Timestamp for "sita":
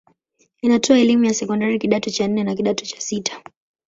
3.01-3.43